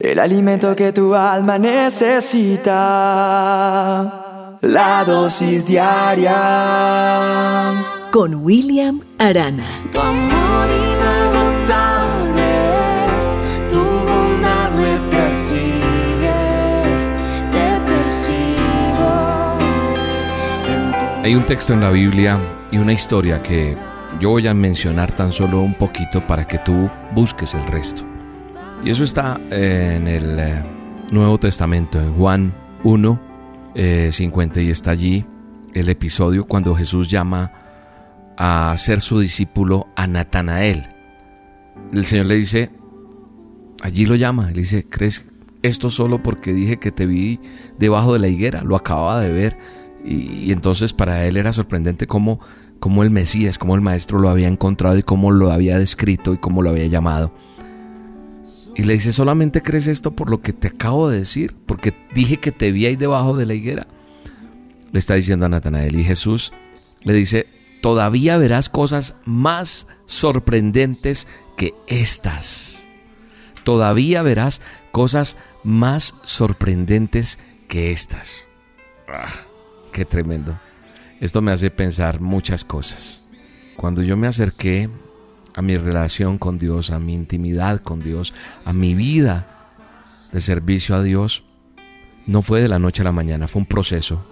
El 0.00 0.18
alimento 0.18 0.74
que 0.74 0.92
tu 0.92 1.14
alma 1.14 1.56
necesita. 1.56 2.72
La 4.60 5.04
dosis 5.04 5.64
diaria. 5.64 6.32
Con 8.10 8.44
William 8.44 9.00
Arana. 9.18 9.84
Tu 9.92 10.00
amor 10.00 10.66
inagotable 10.68 12.42
es, 13.18 13.38
tu 13.68 13.78
bondad 13.78 14.72
me 14.72 14.98
persigue, 15.10 16.32
te 17.52 17.78
persigo. 17.86 19.12
Hay 21.22 21.36
un 21.36 21.44
texto 21.44 21.72
en 21.72 21.82
la 21.82 21.90
Biblia 21.90 22.40
y 22.72 22.78
una 22.78 22.92
historia 22.92 23.40
que 23.44 23.76
yo 24.18 24.30
voy 24.30 24.48
a 24.48 24.54
mencionar 24.54 25.14
tan 25.14 25.30
solo 25.30 25.60
un 25.60 25.74
poquito 25.74 26.20
para 26.26 26.48
que 26.48 26.58
tú 26.58 26.90
busques 27.12 27.54
el 27.54 27.64
resto. 27.68 28.13
Y 28.84 28.90
eso 28.90 29.02
está 29.02 29.40
eh, 29.50 29.94
en 29.96 30.06
el 30.06 30.38
eh, 30.38 30.62
Nuevo 31.10 31.38
Testamento, 31.38 31.98
en 31.98 32.12
Juan 32.12 32.52
1, 32.82 33.20
50, 34.10 34.60
eh, 34.60 34.64
y 34.64 34.70
está 34.70 34.90
allí 34.90 35.24
el 35.72 35.88
episodio 35.88 36.44
cuando 36.44 36.74
Jesús 36.74 37.08
llama 37.08 37.50
a 38.36 38.74
ser 38.76 39.00
su 39.00 39.20
discípulo 39.20 39.86
a 39.96 40.06
Natanael. 40.06 40.86
El 41.94 42.04
Señor 42.04 42.26
le 42.26 42.34
dice, 42.34 42.70
allí 43.80 44.04
lo 44.04 44.16
llama, 44.16 44.50
le 44.50 44.60
dice, 44.60 44.86
¿crees 44.86 45.26
esto 45.62 45.88
solo 45.88 46.22
porque 46.22 46.52
dije 46.52 46.78
que 46.78 46.92
te 46.92 47.06
vi 47.06 47.40
debajo 47.78 48.12
de 48.12 48.18
la 48.18 48.28
higuera? 48.28 48.62
Lo 48.64 48.76
acababa 48.76 49.18
de 49.18 49.32
ver. 49.32 49.56
Y, 50.04 50.52
entonces 50.52 50.92
para 50.92 51.24
él 51.24 51.38
era 51.38 51.54
sorprendente 51.54 52.06
cómo, 52.06 52.38
cómo 52.80 53.02
el 53.02 53.08
Mesías, 53.08 53.56
cómo 53.56 53.76
el 53.76 53.80
Maestro 53.80 54.18
lo 54.18 54.28
había 54.28 54.48
encontrado 54.48 54.98
y 54.98 55.02
cómo 55.02 55.30
lo 55.30 55.50
había 55.50 55.78
descrito 55.78 56.34
y 56.34 56.36
cómo 56.36 56.60
lo 56.60 56.68
había 56.68 56.86
llamado. 56.86 57.32
Y 58.74 58.82
le 58.82 58.94
dice, 58.94 59.12
¿solamente 59.12 59.62
crees 59.62 59.86
esto 59.86 60.10
por 60.12 60.30
lo 60.30 60.40
que 60.40 60.52
te 60.52 60.68
acabo 60.68 61.08
de 61.08 61.18
decir? 61.18 61.54
Porque 61.66 61.94
dije 62.12 62.38
que 62.38 62.52
te 62.52 62.72
vi 62.72 62.86
ahí 62.86 62.96
debajo 62.96 63.36
de 63.36 63.46
la 63.46 63.54
higuera. 63.54 63.86
Le 64.90 64.98
está 64.98 65.14
diciendo 65.14 65.46
a 65.46 65.48
Natanael. 65.48 65.98
Y 65.98 66.04
Jesús 66.04 66.52
le 67.02 67.12
dice, 67.12 67.46
todavía 67.80 68.36
verás 68.36 68.68
cosas 68.68 69.14
más 69.24 69.86
sorprendentes 70.06 71.28
que 71.56 71.74
estas. 71.86 72.84
Todavía 73.62 74.22
verás 74.22 74.60
cosas 74.90 75.36
más 75.62 76.14
sorprendentes 76.22 77.38
que 77.68 77.92
estas. 77.92 78.48
Ah, 79.08 79.32
qué 79.92 80.04
tremendo. 80.04 80.58
Esto 81.20 81.40
me 81.40 81.52
hace 81.52 81.70
pensar 81.70 82.20
muchas 82.20 82.64
cosas. 82.64 83.28
Cuando 83.76 84.02
yo 84.02 84.16
me 84.16 84.26
acerqué 84.26 84.90
a 85.54 85.62
mi 85.62 85.76
relación 85.76 86.38
con 86.38 86.58
Dios, 86.58 86.90
a 86.90 86.98
mi 86.98 87.14
intimidad 87.14 87.80
con 87.80 88.00
Dios, 88.00 88.34
a 88.64 88.72
mi 88.72 88.94
vida 88.94 89.46
de 90.32 90.40
servicio 90.40 90.96
a 90.96 91.02
Dios, 91.02 91.44
no 92.26 92.42
fue 92.42 92.60
de 92.60 92.68
la 92.68 92.78
noche 92.78 93.02
a 93.02 93.04
la 93.04 93.12
mañana, 93.12 93.48
fue 93.48 93.60
un 93.60 93.66
proceso. 93.66 94.24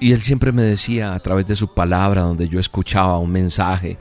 Y 0.00 0.12
Él 0.12 0.22
siempre 0.22 0.52
me 0.52 0.62
decía 0.62 1.14
a 1.14 1.20
través 1.20 1.46
de 1.46 1.54
su 1.54 1.74
palabra, 1.74 2.22
donde 2.22 2.48
yo 2.48 2.58
escuchaba 2.58 3.18
un 3.18 3.30
mensaje, 3.30 3.98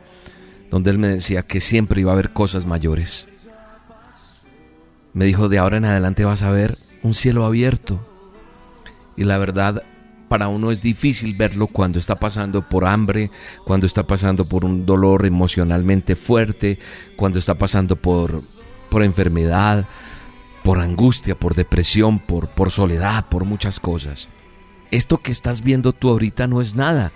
donde 0.70 0.90
Él 0.90 0.98
me 0.98 1.10
decía 1.10 1.44
que 1.44 1.60
siempre 1.60 2.02
iba 2.02 2.12
a 2.12 2.14
haber 2.14 2.32
cosas 2.32 2.66
mayores. 2.66 3.28
Me 5.14 5.26
dijo, 5.26 5.50
de 5.50 5.60
ahora 5.60 5.78
en 5.78 5.86
adelante 5.86 6.24
vas 6.24 6.42
a 6.44 6.52
ver 6.52 6.76
un 7.04 7.14
cielo 7.14 7.46
abierto. 7.46 8.00
Y 9.18 9.26
la 9.26 9.38
verdad, 9.38 9.84
para 10.32 10.48
uno 10.48 10.72
es 10.72 10.82
difícil 10.82 11.36
verlo 11.36 11.68
cuando 11.68 12.00
está 12.00 12.16
pasando 12.16 12.62
por 12.62 12.86
hambre, 12.86 13.32
cuando 13.66 13.86
está 13.86 14.08
pasando 14.08 14.46
por 14.46 14.64
un 14.64 14.86
dolor 14.86 15.26
emocionalmente 15.26 16.16
fuerte, 16.16 16.80
cuando 17.18 17.38
está 17.38 17.56
pasando 17.56 17.98
por, 17.98 18.40
por 18.90 19.04
enfermedad, 19.04 19.90
por 20.64 20.80
angustia, 20.80 21.38
por 21.38 21.54
depresión, 21.54 22.20
por, 22.20 22.48
por 22.48 22.72
soledad, 22.72 23.26
por 23.28 23.44
muchas 23.44 23.82
cosas. 23.82 24.30
Esto 24.90 25.18
que 25.18 25.34
estás 25.34 25.64
viendo 25.64 25.92
tú 25.92 26.08
ahorita 26.08 26.48
no 26.48 26.62
es 26.62 26.76
nada. 26.76 27.12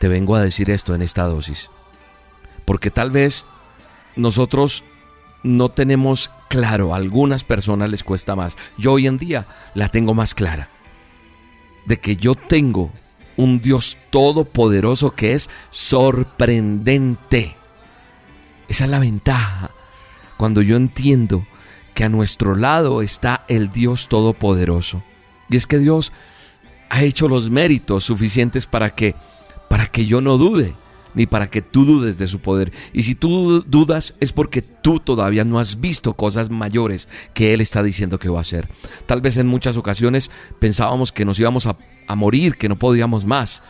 Te 0.00 0.08
vengo 0.08 0.34
a 0.34 0.42
decir 0.42 0.68
esto 0.68 0.96
en 0.96 1.02
esta 1.02 1.22
dosis. 1.22 1.70
Porque 2.66 2.90
tal 2.90 3.12
vez 3.12 3.44
nosotros 4.16 4.82
no 5.44 5.68
tenemos 5.68 6.32
claro, 6.48 6.92
a 6.92 6.96
algunas 6.96 7.44
personas 7.44 7.88
les 7.88 8.02
cuesta 8.02 8.34
más. 8.34 8.56
Yo 8.78 8.94
hoy 8.94 9.06
en 9.06 9.18
día 9.18 9.46
la 9.74 9.90
tengo 9.90 10.12
más 10.12 10.34
clara 10.34 10.71
de 11.86 11.98
que 11.98 12.16
yo 12.16 12.34
tengo 12.34 12.92
un 13.36 13.60
Dios 13.60 13.96
todopoderoso 14.10 15.12
que 15.12 15.32
es 15.32 15.48
sorprendente. 15.70 17.56
Esa 18.68 18.84
es 18.84 18.90
la 18.90 18.98
ventaja. 18.98 19.70
Cuando 20.36 20.62
yo 20.62 20.76
entiendo 20.76 21.46
que 21.94 22.04
a 22.04 22.08
nuestro 22.08 22.54
lado 22.54 23.02
está 23.02 23.44
el 23.48 23.70
Dios 23.70 24.08
todopoderoso. 24.08 25.02
Y 25.48 25.56
es 25.56 25.66
que 25.66 25.78
Dios 25.78 26.12
ha 26.88 27.02
hecho 27.02 27.28
los 27.28 27.50
méritos 27.50 28.04
suficientes 28.04 28.66
para 28.66 28.94
que 28.94 29.14
para 29.68 29.86
que 29.86 30.04
yo 30.04 30.20
no 30.20 30.36
dude 30.36 30.74
ni 31.14 31.26
para 31.26 31.50
que 31.50 31.62
tú 31.62 31.84
dudes 31.84 32.18
de 32.18 32.26
su 32.26 32.40
poder. 32.40 32.72
Y 32.92 33.02
si 33.02 33.14
tú 33.14 33.62
dudas 33.66 34.14
es 34.20 34.32
porque 34.32 34.62
tú 34.62 34.98
todavía 35.00 35.44
no 35.44 35.58
has 35.58 35.80
visto 35.80 36.14
cosas 36.14 36.50
mayores 36.50 37.08
que 37.34 37.54
Él 37.54 37.60
está 37.60 37.82
diciendo 37.82 38.18
que 38.18 38.28
va 38.28 38.38
a 38.38 38.42
hacer. 38.42 38.68
Tal 39.06 39.20
vez 39.20 39.36
en 39.36 39.46
muchas 39.46 39.76
ocasiones 39.76 40.30
pensábamos 40.58 41.12
que 41.12 41.24
nos 41.24 41.38
íbamos 41.38 41.66
a, 41.66 41.76
morir, 42.14 42.56
que 42.56 42.68
no 42.68 42.76
podíamos 42.76 43.24
más. 43.24 43.62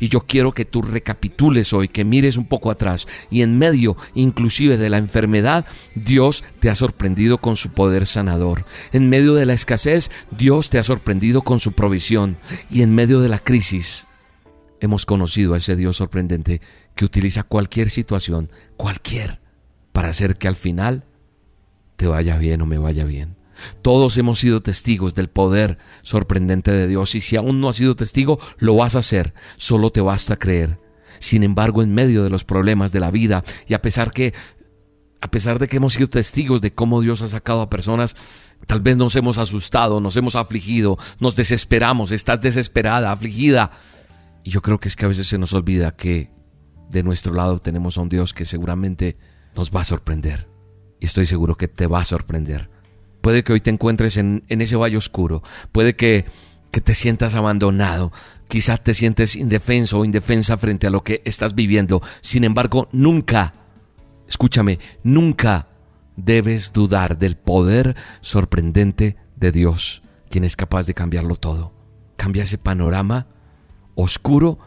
Y 0.00 0.08
yo 0.08 0.20
quiero 0.20 0.52
que 0.52 0.64
tú 0.64 0.82
recapitules 0.82 1.72
hoy, 1.72 1.88
que 1.88 2.04
mires 2.04 2.36
un 2.36 2.46
poco 2.46 2.70
atrás 2.70 3.08
y 3.28 3.42
en 3.42 3.58
medio 3.58 3.96
inclusive 4.14 4.76
de 4.76 4.90
la 4.90 4.98
enfermedad, 4.98 5.66
Dios 5.96 6.44
te 6.60 6.70
ha 6.70 6.76
sorprendido 6.76 7.38
con 7.38 7.56
su 7.56 7.70
poder 7.70 8.06
sanador. 8.06 8.64
En 8.92 9.10
medio 9.10 9.34
de 9.34 9.46
la 9.46 9.54
escasez, 9.54 10.12
Dios 10.30 10.70
te 10.70 10.78
ha 10.78 10.84
sorprendido 10.84 11.42
con 11.42 11.58
su 11.58 11.72
provisión. 11.72 12.36
Y 12.70 12.82
en 12.82 12.94
medio 12.94 13.18
de 13.18 13.28
la 13.28 13.40
crisis, 13.40 14.06
hemos 14.80 15.06
conocido 15.06 15.54
a 15.54 15.56
ese 15.56 15.76
Dios 15.76 15.96
sorprendente 15.96 16.60
que 16.98 17.04
utiliza 17.04 17.44
cualquier 17.44 17.90
situación, 17.90 18.50
cualquier, 18.76 19.40
para 19.92 20.08
hacer 20.08 20.36
que 20.36 20.48
al 20.48 20.56
final 20.56 21.04
te 21.96 22.08
vaya 22.08 22.36
bien 22.38 22.60
o 22.60 22.66
me 22.66 22.76
vaya 22.76 23.04
bien. 23.04 23.36
Todos 23.82 24.18
hemos 24.18 24.40
sido 24.40 24.62
testigos 24.62 25.14
del 25.14 25.28
poder 25.28 25.78
sorprendente 26.02 26.72
de 26.72 26.88
Dios 26.88 27.14
y 27.14 27.20
si 27.20 27.36
aún 27.36 27.60
no 27.60 27.68
has 27.68 27.76
sido 27.76 27.94
testigo, 27.94 28.40
lo 28.58 28.74
vas 28.74 28.96
a 28.96 28.98
hacer, 28.98 29.32
solo 29.54 29.92
te 29.92 30.00
basta 30.00 30.40
creer. 30.40 30.80
Sin 31.20 31.44
embargo, 31.44 31.84
en 31.84 31.94
medio 31.94 32.24
de 32.24 32.30
los 32.30 32.42
problemas 32.42 32.90
de 32.90 32.98
la 32.98 33.12
vida 33.12 33.44
y 33.68 33.74
a 33.74 33.80
pesar 33.80 34.12
que 34.12 34.34
a 35.20 35.30
pesar 35.30 35.60
de 35.60 35.68
que 35.68 35.76
hemos 35.76 35.92
sido 35.92 36.08
testigos 36.08 36.60
de 36.62 36.74
cómo 36.74 37.00
Dios 37.00 37.22
ha 37.22 37.28
sacado 37.28 37.60
a 37.62 37.70
personas, 37.70 38.16
tal 38.66 38.80
vez 38.80 38.96
nos 38.96 39.14
hemos 39.14 39.38
asustado, 39.38 40.00
nos 40.00 40.16
hemos 40.16 40.34
afligido, 40.34 40.98
nos 41.20 41.36
desesperamos, 41.36 42.10
estás 42.10 42.40
desesperada, 42.40 43.12
afligida, 43.12 43.70
y 44.42 44.50
yo 44.50 44.62
creo 44.62 44.80
que 44.80 44.88
es 44.88 44.96
que 44.96 45.04
a 45.04 45.08
veces 45.08 45.28
se 45.28 45.38
nos 45.38 45.52
olvida 45.52 45.94
que 45.94 46.36
de 46.90 47.02
nuestro 47.02 47.34
lado 47.34 47.58
tenemos 47.58 47.98
a 47.98 48.02
un 48.02 48.08
Dios 48.08 48.34
que 48.34 48.44
seguramente 48.44 49.16
nos 49.54 49.70
va 49.70 49.82
a 49.82 49.84
sorprender. 49.84 50.48
Y 51.00 51.06
estoy 51.06 51.26
seguro 51.26 51.56
que 51.56 51.68
te 51.68 51.86
va 51.86 52.00
a 52.00 52.04
sorprender. 52.04 52.70
Puede 53.20 53.44
que 53.44 53.52
hoy 53.52 53.60
te 53.60 53.70
encuentres 53.70 54.16
en, 54.16 54.44
ese 54.48 54.76
valle 54.76 54.96
oscuro. 54.96 55.42
Puede 55.72 55.96
que, 55.96 56.24
que 56.70 56.80
te 56.80 56.94
sientas 56.94 57.34
abandonado. 57.34 58.12
Quizás 58.48 58.82
te 58.82 58.94
sientes 58.94 59.36
indefenso 59.36 59.98
o 59.98 60.04
indefensa 60.04 60.56
frente 60.56 60.86
a 60.86 60.90
lo 60.90 61.02
que 61.02 61.22
estás 61.24 61.54
viviendo. 61.54 62.00
Sin 62.20 62.44
embargo, 62.44 62.88
nunca, 62.92 63.54
escúchame, 64.26 64.78
nunca 65.02 65.68
debes 66.16 66.72
dudar 66.72 67.18
del 67.18 67.36
poder 67.36 67.96
sorprendente 68.20 69.16
de 69.36 69.52
Dios, 69.52 70.02
quien 70.30 70.44
es 70.44 70.56
capaz 70.56 70.86
de 70.86 70.94
cambiarlo 70.94 71.36
todo. 71.36 71.72
Cambia 72.16 72.42
ese 72.42 72.58
panorama 72.58 73.28
oscuro 73.94 74.58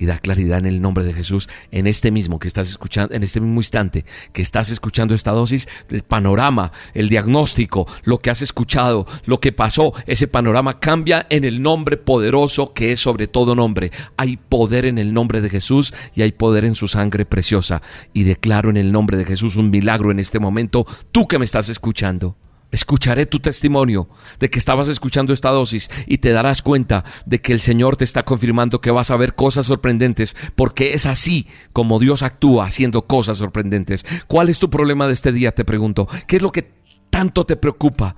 y 0.00 0.06
da 0.06 0.18
claridad 0.18 0.58
en 0.58 0.66
el 0.66 0.80
nombre 0.80 1.04
de 1.04 1.12
Jesús 1.12 1.48
en 1.70 1.86
este 1.86 2.10
mismo 2.10 2.38
que 2.38 2.48
estás 2.48 2.68
escuchando, 2.70 3.14
en 3.14 3.22
este 3.22 3.40
mismo 3.40 3.60
instante 3.60 4.04
que 4.32 4.42
estás 4.42 4.70
escuchando 4.70 5.14
esta 5.14 5.30
dosis, 5.30 5.68
el 5.90 6.02
panorama, 6.02 6.72
el 6.94 7.10
diagnóstico, 7.10 7.86
lo 8.04 8.18
que 8.18 8.30
has 8.30 8.40
escuchado, 8.40 9.06
lo 9.26 9.38
que 9.38 9.52
pasó, 9.52 9.92
ese 10.06 10.26
panorama 10.26 10.80
cambia 10.80 11.26
en 11.28 11.44
el 11.44 11.62
nombre 11.62 11.98
poderoso 11.98 12.72
que 12.72 12.92
es 12.92 13.00
sobre 13.00 13.28
todo 13.28 13.54
nombre. 13.54 13.92
Hay 14.16 14.38
poder 14.38 14.86
en 14.86 14.98
el 14.98 15.12
nombre 15.12 15.42
de 15.42 15.50
Jesús 15.50 15.92
y 16.14 16.22
hay 16.22 16.32
poder 16.32 16.64
en 16.64 16.74
su 16.74 16.88
sangre 16.88 17.26
preciosa. 17.26 17.82
Y 18.14 18.24
declaro 18.24 18.70
en 18.70 18.78
el 18.78 18.92
nombre 18.92 19.18
de 19.18 19.26
Jesús 19.26 19.56
un 19.56 19.70
milagro 19.70 20.10
en 20.10 20.18
este 20.18 20.38
momento, 20.38 20.86
tú 21.12 21.28
que 21.28 21.38
me 21.38 21.44
estás 21.44 21.68
escuchando. 21.68 22.36
Escucharé 22.70 23.26
tu 23.26 23.40
testimonio 23.40 24.08
de 24.38 24.48
que 24.48 24.58
estabas 24.58 24.88
escuchando 24.88 25.32
esta 25.32 25.50
dosis 25.50 25.90
y 26.06 26.18
te 26.18 26.30
darás 26.30 26.62
cuenta 26.62 27.04
de 27.26 27.40
que 27.40 27.52
el 27.52 27.60
Señor 27.60 27.96
te 27.96 28.04
está 28.04 28.24
confirmando 28.24 28.80
que 28.80 28.90
vas 28.90 29.10
a 29.10 29.16
ver 29.16 29.34
cosas 29.34 29.66
sorprendentes 29.66 30.36
porque 30.54 30.94
es 30.94 31.06
así 31.06 31.48
como 31.72 31.98
Dios 31.98 32.22
actúa 32.22 32.66
haciendo 32.66 33.06
cosas 33.06 33.38
sorprendentes. 33.38 34.06
¿Cuál 34.28 34.48
es 34.48 34.58
tu 34.58 34.70
problema 34.70 35.06
de 35.06 35.14
este 35.14 35.32
día? 35.32 35.52
Te 35.52 35.64
pregunto. 35.64 36.06
¿Qué 36.26 36.36
es 36.36 36.42
lo 36.42 36.52
que 36.52 36.70
tanto 37.10 37.44
te 37.44 37.56
preocupa? 37.56 38.14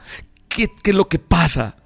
¿Qué, 0.49 0.71
es 0.85 0.95
lo 0.95 1.09
que 1.09 1.19
pasa? 1.19 1.77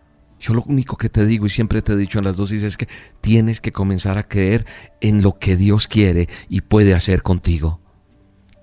Yo 0.41 0.53
lo 0.53 0.63
único 0.65 0.97
que 0.97 1.09
te 1.09 1.25
digo 1.25 1.47
y 1.47 1.51
siempre 1.51 1.83
te 1.83 1.93
he 1.93 1.97
dicho 1.97 2.19
en 2.19 2.25
las 2.25 2.37
dosis 2.37 2.63
es 2.65 2.77
que 2.77 2.89
tienes 3.21 3.61
que 3.61 3.73
comenzar 3.73 4.19
a 4.19 4.29
creer 4.29 4.67
en 5.01 5.23
lo 5.23 5.39
que 5.39 5.57
Dios 5.57 5.87
quiere 5.87 6.29
y 6.49 6.63
puede 6.63 6.95
hacer 6.95 7.23
contigo. 7.23 7.81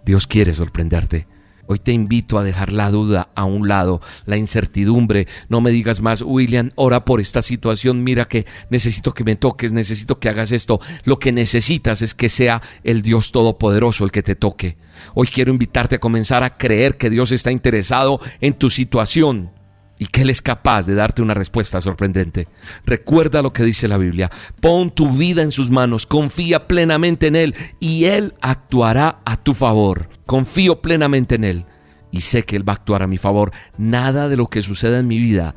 Dios 0.05 0.27
quiere 0.27 0.53
sorprenderte. 0.53 1.27
Hoy 1.65 1.79
te 1.79 1.93
invito 1.93 2.37
a 2.37 2.43
dejar 2.43 2.73
la 2.73 2.91
duda 2.91 3.29
a 3.35 3.45
un 3.45 3.67
lado, 3.67 4.01
la 4.25 4.35
incertidumbre. 4.35 5.27
No 5.47 5.61
me 5.61 5.71
digas 5.71 6.01
más, 6.01 6.21
William, 6.21 6.71
ora 6.75 7.05
por 7.05 7.21
esta 7.21 7.41
situación. 7.41 8.03
Mira 8.03 8.25
que 8.25 8.45
necesito 8.69 9.13
que 9.13 9.23
me 9.23 9.37
toques, 9.37 9.71
necesito 9.71 10.19
que 10.19 10.27
hagas 10.29 10.51
esto. 10.51 10.81
Lo 11.05 11.19
que 11.19 11.31
necesitas 11.31 12.01
es 12.01 12.13
que 12.13 12.27
sea 12.27 12.61
el 12.83 13.01
Dios 13.01 13.31
Todopoderoso 13.31 14.03
el 14.03 14.11
que 14.11 14.23
te 14.23 14.35
toque. 14.35 14.77
Hoy 15.13 15.27
quiero 15.27 15.51
invitarte 15.51 15.95
a 15.95 15.99
comenzar 15.99 16.43
a 16.43 16.57
creer 16.57 16.97
que 16.97 17.09
Dios 17.09 17.31
está 17.31 17.51
interesado 17.51 18.19
en 18.41 18.53
tu 18.53 18.69
situación 18.69 19.51
y 19.97 20.07
que 20.07 20.21
Él 20.21 20.29
es 20.29 20.41
capaz 20.41 20.85
de 20.85 20.95
darte 20.95 21.21
una 21.21 21.33
respuesta 21.33 21.79
sorprendente. 21.81 22.47
Recuerda 22.85 23.41
lo 23.41 23.53
que 23.53 23.63
dice 23.63 23.87
la 23.87 23.97
Biblia. 23.97 24.31
Pon 24.59 24.91
tu 24.91 25.11
vida 25.11 25.41
en 25.41 25.51
sus 25.51 25.71
manos, 25.71 26.05
confía 26.05 26.67
plenamente 26.67 27.27
en 27.27 27.35
Él 27.35 27.55
y 27.79 28.05
Él 28.05 28.33
actuará 28.41 29.21
a 29.25 29.37
tu 29.37 29.53
favor. 29.53 30.09
Confío 30.25 30.81
plenamente 30.81 31.35
en 31.35 31.43
Él 31.43 31.65
y 32.11 32.21
sé 32.21 32.43
que 32.43 32.55
Él 32.55 32.67
va 32.67 32.73
a 32.73 32.75
actuar 32.77 33.03
a 33.03 33.07
mi 33.07 33.17
favor. 33.17 33.51
Nada 33.77 34.29
de 34.29 34.37
lo 34.37 34.47
que 34.47 34.61
suceda 34.61 34.99
en 34.99 35.07
mi 35.07 35.19
vida 35.19 35.55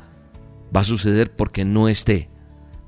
va 0.75 0.81
a 0.81 0.85
suceder 0.85 1.35
porque 1.35 1.65
no 1.65 1.87
esté 1.87 2.29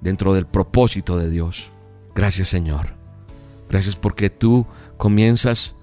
dentro 0.01 0.33
del 0.33 0.45
propósito 0.45 1.17
de 1.17 1.29
Dios. 1.29 1.71
Gracias 2.15 2.47
Señor. 2.47 2.95
Gracias 3.69 3.95
porque 3.95 4.29
tú 4.29 4.65
comienzas 4.97 5.75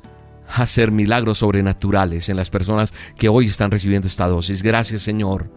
hacer 0.48 0.90
milagros 0.90 1.38
sobrenaturales 1.38 2.28
en 2.28 2.37
las 2.37 2.50
personas 2.50 2.93
que 3.19 3.28
hoy 3.28 3.46
están 3.46 3.70
recibiendo 3.70 4.08
esta 4.08 4.26
dosis. 4.28 4.62
Gracias 4.62 5.02
Señor. 5.02 5.50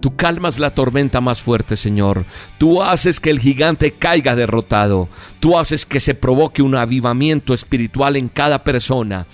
Tú 0.00 0.16
calmas 0.16 0.58
la 0.58 0.68
tormenta 0.70 1.22
más 1.22 1.40
fuerte, 1.40 1.76
Señor. 1.76 2.26
Tú 2.58 2.82
haces 2.82 3.20
que 3.20 3.30
el 3.30 3.40
gigante 3.40 3.92
caiga 3.92 4.36
derrotado. 4.36 5.08
Tú 5.40 5.58
haces 5.58 5.86
que 5.86 5.98
se 5.98 6.14
provoque 6.14 6.60
un 6.60 6.74
avivamiento 6.74 7.54
espiritual 7.54 8.16
en 8.16 8.28
cada 8.28 8.64
persona. 8.64 9.26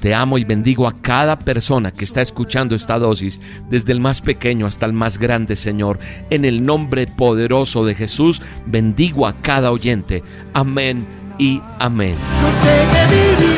Te 0.00 0.14
amo 0.14 0.38
y 0.38 0.44
bendigo 0.44 0.86
a 0.88 0.92
cada 0.92 1.38
persona 1.38 1.92
que 1.92 2.04
está 2.04 2.22
escuchando 2.22 2.74
esta 2.74 2.98
dosis, 2.98 3.40
desde 3.68 3.92
el 3.92 4.00
más 4.00 4.20
pequeño 4.20 4.66
hasta 4.66 4.86
el 4.86 4.92
más 4.92 5.18
grande, 5.18 5.56
Señor. 5.56 5.98
En 6.30 6.44
el 6.44 6.64
nombre 6.64 7.06
poderoso 7.06 7.84
de 7.84 7.94
Jesús, 7.94 8.40
bendigo 8.66 9.26
a 9.26 9.34
cada 9.36 9.72
oyente. 9.72 10.22
Amén 10.52 11.06
y 11.38 11.60
amén. 11.78 12.16
Yo 12.40 12.48
sé 12.62 12.88
que 12.90 13.57